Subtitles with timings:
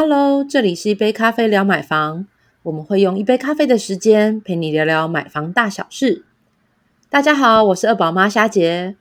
[0.00, 2.24] Hello，这里是一杯咖啡聊买房，
[2.62, 6.24] 我们会用一杯咖啡的时间陪你聊聊买房大小事。
[7.10, 8.94] 大家好，我是二宝妈虾姐。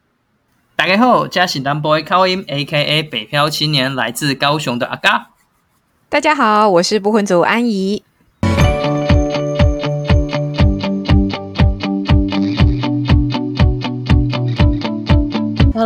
[0.75, 5.29] 大家好，嘉喜单 boy 高音 A.K.A 北漂青年，来自高雄的阿嘎。
[6.09, 8.01] 大家好，我是不婚族安怡。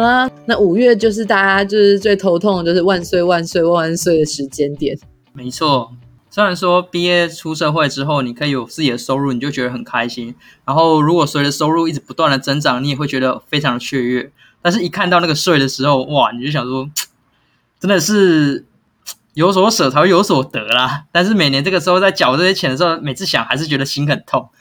[0.01, 4.97] 好了，那五月就是大家就是最头痛的，就是万岁万岁万万岁的时间点。
[5.31, 5.91] 没错，
[6.31, 10.33] 虽然说毕业出社会之后，你可以有自己的收入，你就觉得很开心。
[10.65, 14.31] 然后如果随着收入一直不断的增长，你也会觉得非常的雀跃。
[14.63, 16.89] 但是，一看到那个税的时候，哇，你就想说，
[17.79, 18.65] 真的是
[19.35, 21.03] 有所舍才会有所得啦。
[21.11, 24.49] 但是每年这个时候在缴这些钱的时候，每次想还是觉得心很痛。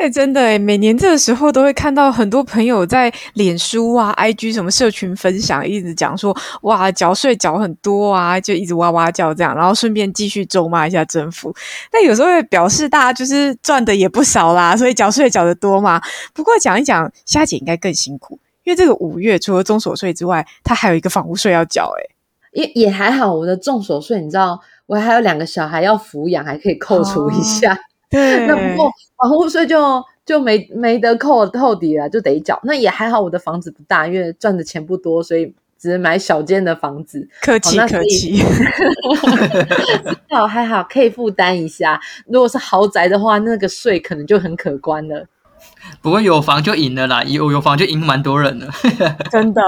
[0.00, 11.54] 哎，真的哎，每年这个时候都会看到很多朋友在脸书啊、IG 什么社群分享，一直讲说哇，缴税缴很多啊，就一直哇哇叫这样，然后顺便继续咒骂一下政府。
[11.92, 16.00] 但有时候会表示大家就是赚的也不少啦，所以缴税缴的多嘛。
[16.32, 21.92] 不过讲一讲，虾姐应该更辛苦，因为这个五月除了中所税之外，它还有一个房屋税要缴。
[21.98, 22.00] 哎，
[22.52, 27.78] 也也还好，我的重所税，你知道，我还有两个小孩要抚养，还可以扣除一下。
[28.10, 32.58] 对，那不过房屋税就就没没得扣透底了，就得缴。
[32.64, 37.28] 那也还好，我的房子不大，因为赚的钱不多，所以只能买小间的房子。
[37.40, 38.42] 客气客气，
[40.28, 42.00] 好 还好可以负担一下。
[42.26, 45.26] 如果是豪宅的话，那个税可能就很可观了。
[46.02, 48.66] 不过有房就赢了啦，有有房就赢蛮多人了，
[49.30, 49.62] 真的。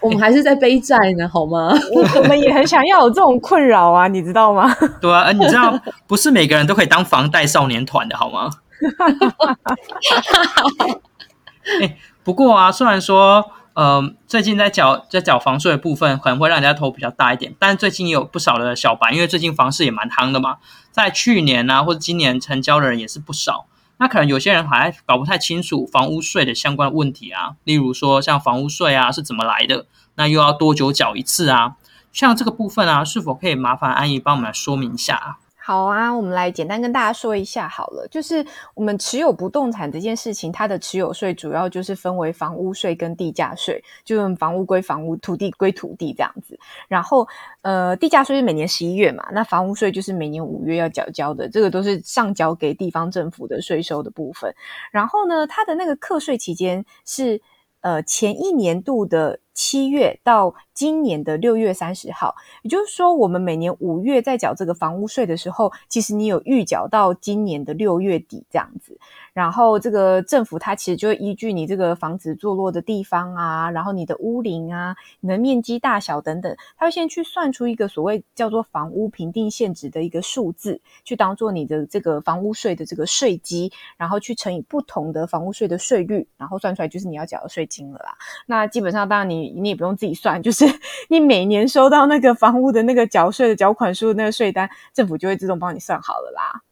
[0.00, 1.72] 我们还是在背债呢，好吗？
[2.16, 4.74] 我们也很想要有这种困扰啊，你知道吗？
[5.00, 8.50] 对啊，你知道不是每个人都可以当房贷少年团的好吗？
[11.82, 20.56] 哎，不过啊，虽然说，呃，最近在缴在缴房税的部分可能会让人家头比较大一点，但最近也有不少的小白，因为最近房市也蛮夯的嘛，
[20.92, 23.66] 在去年啊或者今年成交的人也是不少。
[23.98, 29.86] 那可能有些人还搞不太清楚房屋税的相关问题啊，例如说像房屋税啊是怎么来的，
[30.16, 31.76] 那又要多久缴一次啊？
[32.12, 35.38] 像这个部分啊，是否可以麻烦安姨帮我们来说明一下啊？
[35.66, 38.06] 好啊，我们来简单跟大家说一下好了。
[38.08, 46.56] 就是我们持有不动产这件事情，它的持有税主要就是分为房屋税跟地价税，就是房屋归房屋，土地归土地这样子。
[46.86, 47.26] 然后，
[47.62, 54.54] 呃，地价税是每年十一月嘛，那房屋税就是每年五月要缴交的，这个都是上缴给地方政府的税收的部分。
[54.92, 57.42] 然后呢，它的那个课税期间是
[57.80, 59.40] 呃前一年度的。
[59.56, 68.98] 七月到今年的六月三十号，也就是说，我们每年五月在缴这个房屋税的时候，其实你有预缴到今年的六月底这样子。
[69.36, 88.16] 然后这个政府它其实就会依据你这个房子坐落的地方啊，然后你的屋龄啊、你的面积大小等等，它会先去算出一个所谓叫做房屋评定现值的一个数字，去当做你的这个房屋税的这个税基，然后去乘以不同的房屋税的税率，然后算出来就是你要缴的税金了啦。
[88.46, 90.64] 那基本上当然你你也不用自己算，就是
[91.10, 96.62] 你每年收到那个房屋的那个缴税的缴款书那个税单，政府就会自动帮你算好了啦。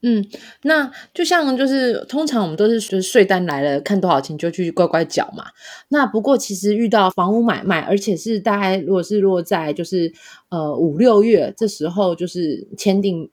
[0.00, 0.24] 嗯，
[0.62, 5.46] 那就像就是通常我们都是就是税单来了，看多少钱就去乖乖缴嘛。
[5.88, 10.12] 那不过其实遇到房屋买卖，而且是大概如果是落在就是
[10.50, 13.28] 呃五六月这时候，就是签订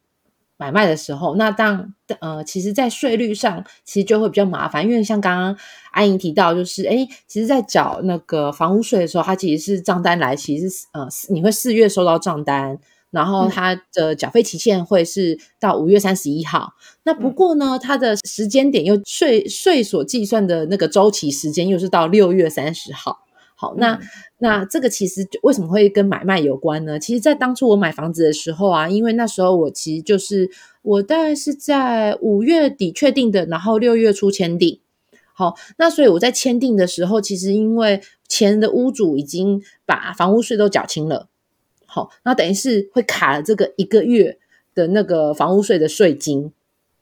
[0.58, 5.58] 买卖的时候，那当呃其实，在税率上其实就会比较麻烦，因为像刚刚
[5.92, 12.80] 安莹提到，就是哎，其实，在缴那个房屋税的时候，它其实是账单来，其实是呃你会四月收到账单。
[13.12, 16.74] 然后它的缴费期限会是到五月三十一号。
[17.04, 23.20] 那不过呢，它的时间点又税税所计算的那个周期时间又是到六月三十号。
[23.58, 23.98] 好，那
[24.40, 27.00] 那这个其实为什么会跟买卖有关呢？
[27.00, 30.52] 其实，在当初我买房子的时候啊，因为那时候我其实就是
[30.82, 34.82] 我大概是在五月底确定的，然后六月初签订。
[35.34, 41.30] 好，那所以我在签订的时候，其实因为前的屋主已经把房屋税都缴清了。
[41.96, 44.38] 好，那等于是会卡了这个一个月
[44.74, 46.52] 的那个房屋税的税金。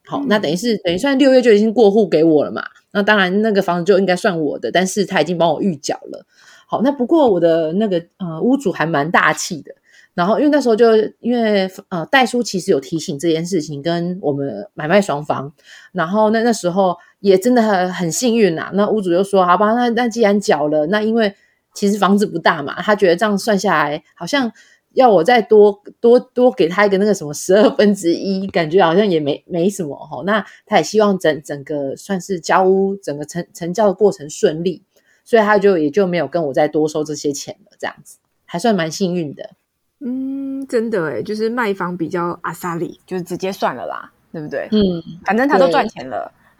[0.05, 2.61] 好，那等于是等于算六月就已经过户给我了嘛？
[2.91, 6.27] 那当然那个房子就应该算我的，但是他已经帮我预缴了。
[6.67, 9.73] 好，那不过我的那个呃屋主还蛮大气的。
[10.13, 15.51] 然后因为那时候就因为呃代书其实有提醒这件事情跟我们买卖双方，
[15.91, 18.69] 然后那那时候也真的很很幸运呐。
[18.75, 21.33] 那屋主就说：“好吧，那那既然缴了，那因为
[21.73, 24.51] 其实房子不大嘛，他觉得这样算下来好像。”
[24.93, 30.23] 要我再多多多给他一个那个什么十二分之一，感觉好像也没没什么哈。
[30.25, 34.83] 那他也希望整整个算是交屋整个成成交的过程顺利，
[35.23, 39.51] 所以他就也就没有跟我再多收这些钱了，这样子还算蛮幸运的。
[39.99, 44.67] 嗯，真的哎，就是卖方比较阿萨里，就是直接算了啦，对不对？
[44.71, 46.31] 嗯，反正他都赚钱了，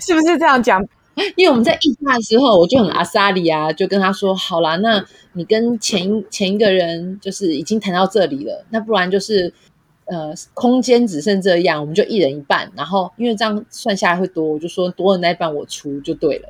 [0.00, 0.86] 是不是这样讲？
[1.36, 9.52] 因为我们在议价的时候，我就很阿萨里啊，就跟他说：“好啦，那你跟前前一个人就是已经谈到这里了，那不然就是
[10.06, 12.70] 呃，空间只剩这样，我们就一人一半。
[12.76, 16.48] 然后因为这样算下来会多，我就说多的那一半我出就对了。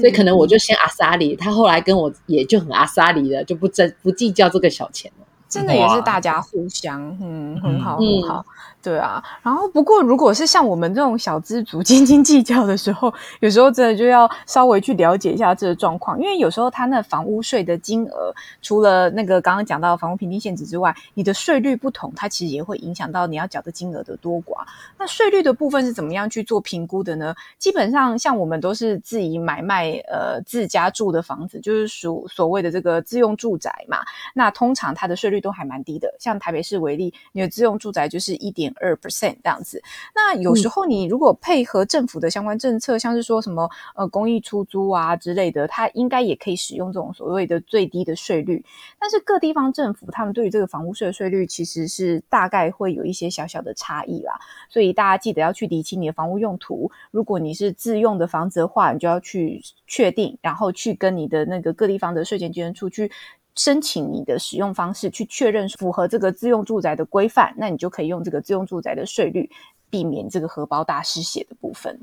[0.00, 5.26] 所以可能我就先阿萨里，他后来跟我也就很阿萨里了，就不争不计较这个小钱了。
[5.54, 8.44] 真的也是大家互相，嗯，很好很好。”
[8.82, 13.10] 对啊，然后不过如果是像我们这种小资族斤斤计较的时候，
[13.40, 24.66] 有时候真的就要稍微去了解一下这个状况，因为有时候他那房屋税的金额，除了那个刚刚讲到的房屋平均限值之外，你的税率不同，它其实也会影响到你要缴的金额的多寡。
[24.98, 27.34] 那税率的部分是怎么样去做评估的呢？
[27.58, 34.00] 基本上像我们都是自己买卖呃自家住的房子，就是属所谓的这个自用住宅嘛。
[34.34, 38.64] 那通常它的税率都还蛮低的，像台北市为例，你的自用住宅就是一点。
[38.80, 39.80] 二 percent 这样子，
[40.14, 48.64] 那有时候你如果配合政府的相关政策，像是说什么呃公益出租啊之类的，它应该也可以使用这种所谓的最低的税率。
[48.98, 54.38] 但是各地方政府他们对于这个房屋税的税率其实是大概会有一些小小的差异啦，
[54.68, 56.90] 所以大家记得要去理清你的房屋用途。
[57.10, 63.10] 如果你是自用的房子的话，你就要去确定，然后去跟你的那个各地方的税前稽征处去。
[63.56, 69.48] 申请你的使用方式去确认符合这个自用住宅的规范，那你就可以用这个自用住宅的税率，
[69.90, 72.00] 避免这个荷包大失血的部分。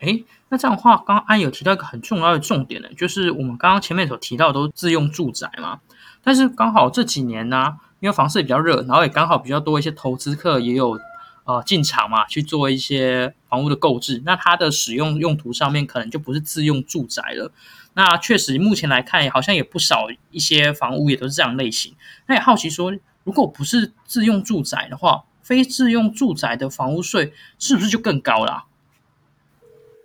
[0.00, 5.80] 哎，那这样的话，刚刚安有提到一个很重要的重点呢，就是我们刚刚前面所提到都是自用住宅嘛，
[6.22, 10.96] 但是刚好这几年呢，因为房市比较热，然后也刚好比较多一些投资客也有
[11.42, 17.50] 呃进场嘛，去做一些房屋的购置，那它的使用用途上面可能就不是自用住宅了。
[17.98, 21.96] 那确实，目前来看，好像也不少一些房屋也都是这样类型。
[22.28, 28.66] 那也好奇说，如果不是自用住宅的话，非自用住宅的房屋税是不是就更高了？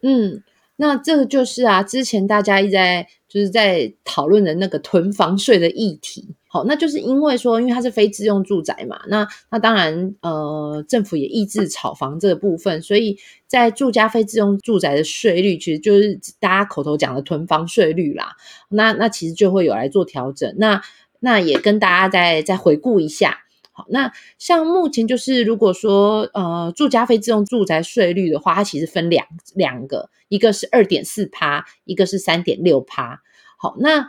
[0.01, 0.42] 嗯，
[0.78, 6.34] 那这个就是啊，之前大家一直在就是在讨论的那个囤房税的议题。
[6.53, 13.17] 好，那就是因为说，因为它是非自用住宅嘛，那那当然，呃，政府也抑制炒房这个部分，所以
[13.47, 18.35] 在住家非自用住宅的税率，其实就是大家口头讲的囤房税率啦。
[18.69, 20.53] 那那其实就会有来做调整。
[20.59, 20.83] 那
[21.19, 23.39] 那也跟大家再再回顾一下。
[23.71, 29.25] 好，那像目前就是，如果说呃住家非自用住宅税率的话，它其实分两
[29.56, 33.23] 两个，一个是二点四趴，一个是三点六趴。
[33.57, 34.07] 好，那。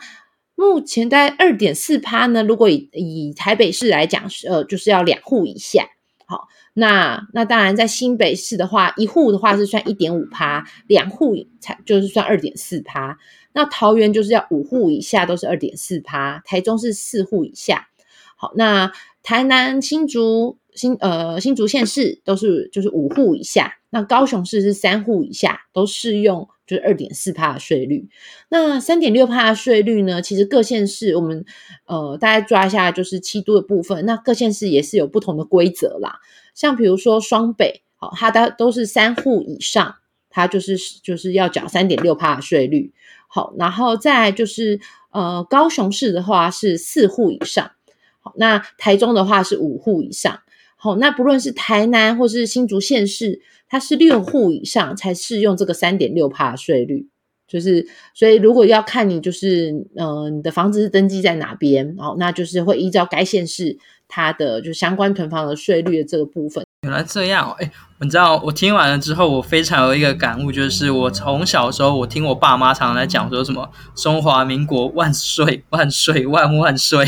[0.55, 5.89] 目前在二点四趴呢，如果以以台北市来讲，是呃就是要两户以下。
[6.27, 13.19] 好，那那当然在新北市的话，一户的话是算一点五趴，两户才就是算二点四趴。
[13.53, 17.89] 那桃园就是要五户以下都是二点四趴，台中是四户以下。
[18.37, 18.91] 好，那
[19.23, 26.49] 台南新竹新呃新竹县市都是就是五户以下，那高雄市是三户以下都适用。
[26.67, 28.09] 就是二点四帕的税率，
[28.49, 30.23] 那三点六帕的税率呢？
[30.23, 31.45] 其实各县市我们
[31.85, 36.21] 呃大概抓一下，就是七都的部分，那各县市也是有不同的规则啦。
[36.55, 39.97] 像比如说双北，好，它的都是三户以上，
[40.31, 42.95] 它就是就是要缴三点六帕的税率。
[43.29, 44.81] 好，然后再就是
[45.11, 47.73] 呃高雄市的话是四户以上，
[48.21, 50.41] 好，那台中的话是五户以上。
[50.85, 53.41] 好，那不论是台南或是新竹县市。
[53.67, 57.09] 它是六户以上才适用这个三点六帕税率，
[57.49, 63.77] 就是所以如果要看你就是呃你的房子是登记在哪边，然后那就是会依照该县市
[64.07, 66.65] 它的就相关囤房的税率的这个部分。
[66.83, 77.05] 原来这样，哎，你知道我听完了之后，我非常有一个感悟，就是我从小时候，我听我爸妈常常在讲说什么“中华民国万岁万岁万万岁”，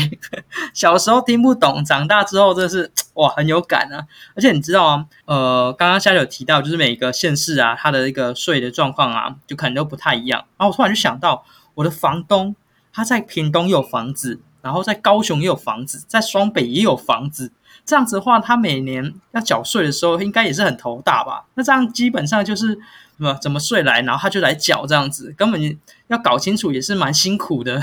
[0.73, 4.05] 小时候听不懂，长大之后真的是哇很有感啊！
[4.35, 10.45] 而且你知道啊，呃，刚刚夏有提到，就是每个县市啊，它的一个税的状况啊，就可能都不太一样。
[10.57, 11.43] 然后我突然就想到，
[11.73, 12.55] 我的房东
[12.93, 17.51] 他在屏东有房子，然后在高雄也有房子，在双北也有房子。
[17.85, 21.45] 这样子的话，他每年要缴税的时候，应该也是很头大吧？
[21.55, 22.79] 那这样基本上就是什
[23.17, 27.81] 么怎么税来，然后他就来缴这样子，根本要搞清楚也是蛮辛苦的。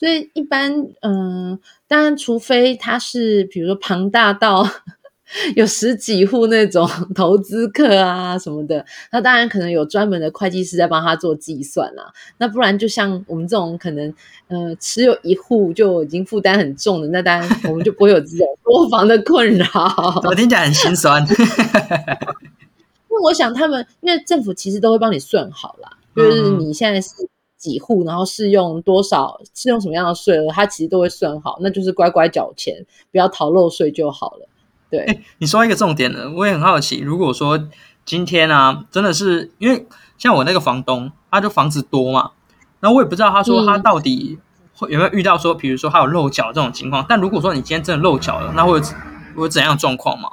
[0.00, 4.66] 所以一般，嗯，当然，除非他是比如说庞大到。
[5.54, 12.12] 有十几户那种 投资客啊什么的，那当然可能有专门的会计师在帮他做计算啦。
[12.38, 14.12] 那不然就像我们这种可能，
[14.48, 19.66] 呃，持有一户就已经负担很重的，那当然我们就不会有这种多房的困扰。
[20.24, 21.24] 我听起来很心酸。
[23.08, 27.10] 那我想他们，因为政府其实都会帮你算好啦，就是你现在是
[27.60, 32.74] 几户，然后适用多少，适用什么样的税额，他其实都会算好，那就是乖乖缴钱，
[33.12, 34.48] 不要逃漏税就好了。
[34.90, 37.68] 对，你说一个重点呢，我也很好奇，如果说
[38.06, 39.86] 今天啊，真的是因为
[40.16, 42.32] 像我那个房东，他就房子多嘛，
[42.80, 44.38] 那我也不知道他说他到底
[44.74, 47.04] 会有没有遇到说，比如说他有漏缴这种情况。
[47.08, 48.82] 但如果说你今天真的漏缴了，那会有
[49.36, 50.28] 会有怎样状况吗？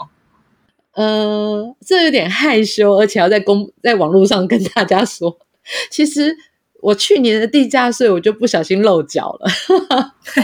[0.93, 5.37] 呃，这有点害羞，而且要在公在网络上跟大家说，
[5.91, 6.35] 其实
[6.87, 9.49] 我去年的地价税我就不小心漏缴了，
[10.33, 10.41] 知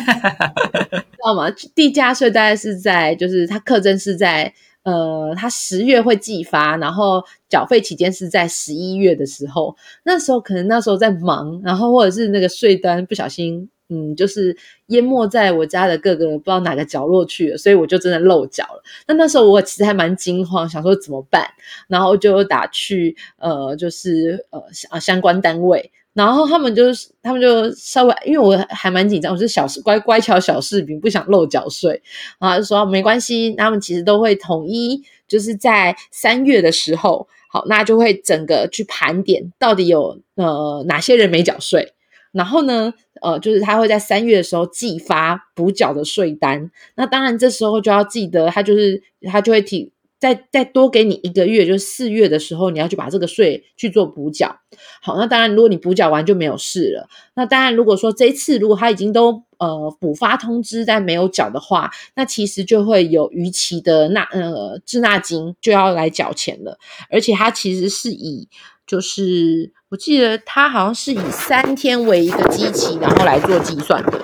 [1.24, 1.50] 道吗？
[1.74, 13.70] 地价税大概是在就是它课征是在呃，它十月会寄发，然后缴费期间是在十一月的时候，那时候可能那时候在忙，然后或者是那个税单不小心。
[13.90, 14.56] 嗯，就是
[14.88, 18.82] 淹没在我家的各个不知道哪个角落去了，所以我就真的漏脚了。
[19.08, 21.46] 那那时候我其实还蛮惊慌，想说怎么办，
[21.88, 32.02] 然后就打去呃，就是呃啊相关单位，然后他们就是他们就稍微，因为我还蛮紧张，我是小乖乖巧小视频，不想漏缴税
[32.40, 41.94] 啊，就说没关系，他们其实都会统一，就是在三月的时候，好，那就会整个去盘点到底有呃哪些人没缴税。
[42.32, 42.92] 然后呢，
[43.22, 46.72] 呃，就是他会在三月的时候寄发补缴的税单。
[46.96, 49.93] 那当然，这时候就要记得，他就是他就会提
[50.24, 54.56] 再再多给你一个月，就是四月的时候，你要去把这个税去做补缴。
[55.02, 57.10] 好，那当然，如果你补缴完就没有事了。
[57.36, 66.80] 那当然，如果说这一次如果他已经都呃补发通知但没有缴的话，那其实就会有逾期的纳呃滞纳金就要来缴钱了。
[67.10, 68.48] 而且它其实是以
[68.88, 69.74] 就是。
[69.90, 74.20] 我记得它好像是以三天为一个基期，然后来做计算的。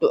[0.00, 0.10] 对，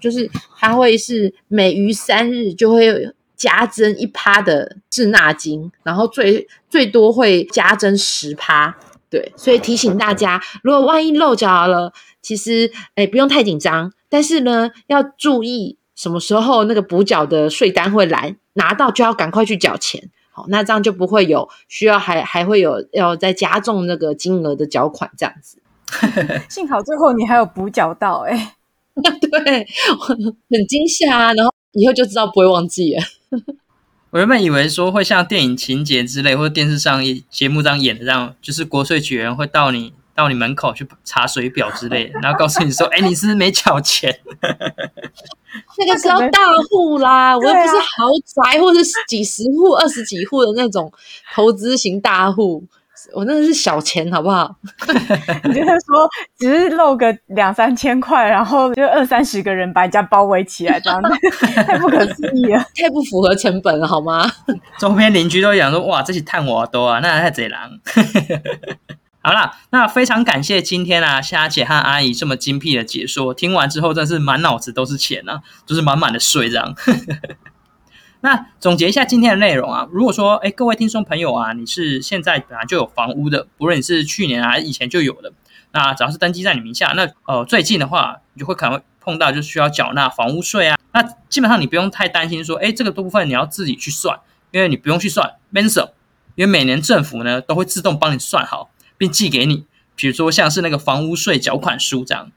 [0.00, 8.76] 就是它会是每逾三日就会加增一趴的滞纳金，然后最最多会加增十趴。
[9.08, 20.10] 对，所以提醒大家，如果万一漏缴了，其实哎不用太紧张，但是呢要注意什么时候那个补缴的税单会来，拿到就要赶快去缴钱。
[20.32, 25.58] 好，那这样就不会有需要，还还会有要再加重那个金额的缴款这样子。
[26.50, 28.56] 幸好最后你还有补缴到，哎，
[29.20, 29.66] 对，
[30.50, 31.32] 很惊吓啊！
[31.32, 33.02] 然后以后就知道不会忘记了。
[34.10, 44.20] 我原本以为说会像电影情节之类，或者电视上节目这样演的，这样就是国税局员会到你到你门口去查水表之类，然后告诉你说：“哎，你是不是没缴钱？”
[45.78, 48.06] 那个时候大户啦，我又不是豪
[48.44, 50.92] 宅或者是几十户、二十几户的那种
[51.34, 52.64] 投资型大户，
[53.14, 54.54] 我那是小钱，好不好？
[55.44, 61.00] 你就是说，只是漏个两三千块，然后就二三十个人把人家包围起来，这样
[61.66, 64.30] 太不可思议了， 太不符合成本了，好吗？
[64.78, 67.70] 周边邻居都讲说，哇，这是探我多啊，那太贼狼。
[69.20, 76.74] 好啦，那非常感谢今天啊，虾姐和阿姨这么精辟的解说，听完之后真是满脑子都是钱啊，就是满满的税这样。
[78.26, 85.32] 那总结一下今天的内容啊，如果说哎各位听众朋友啊，你是现在本来就有房屋的，不论你是去年啊以前就有的，
[85.70, 90.76] 那只要是登记在你名下，那呃最近的话，你就会可能会碰到就需要缴纳房屋税啊。
[90.92, 94.18] 那基本上你不用太担心说，哎这个部分你要自己去算，
[94.50, 95.94] 因为你不用去算 m e n s o
[96.34, 98.70] 因为每年政府呢都会自动帮你算好。
[98.98, 102.32] 并寄给你，比如说像是那个房屋税缴款书这样，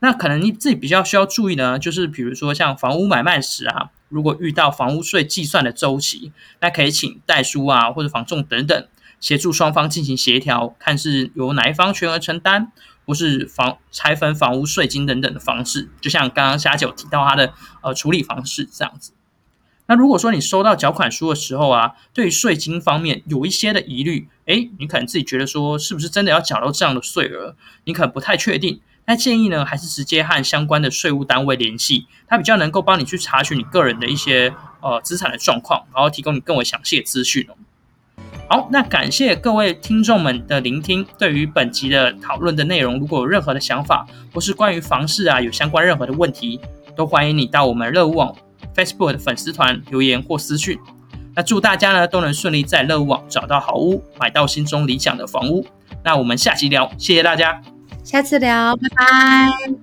[0.00, 8.86] 那可能你自己比较需要注意呢，就是比如说像房屋买卖时啊，如果遇到房屋税计算的周期，那可以请代书啊或者房仲等等
[9.20, 12.70] 协助双方进行协调，看是由哪一方全额承担，
[13.06, 19.12] 或是房拆分房屋税金等等的方式，就像刚刚虾九提到他的呃处理方式这样子。
[19.86, 28.80] 那如果说你收到缴款书的时候啊，对于税金方面有一些的疑虑，诶，你可能自己觉得说是不是真的要缴到这样的税额，你可能不太确定。
[29.06, 37.54] 那建议呢，还是直接和相关的税务单位联系，他比较能够帮你去查询你个人的一些呃资产的状况，然后提供你更为详细的资讯哦。
[38.48, 41.06] 好，那感谢各位听众们的聆听。
[41.18, 46.60] 对于本集的讨论的内容，如果有任何的想法，或是关于房市啊有相关任何的问题，
[46.96, 48.34] 都欢迎你到我们乐屋网。
[48.74, 50.78] Facebook 的粉丝团留言或私讯，
[51.34, 55.66] 那祝大家呢都能顺利在乐屋网找到好屋，买到心中理想的房屋。
[56.04, 57.62] 那我们下期聊，谢谢大家，
[58.06, 59.76] 下次聊，拜拜。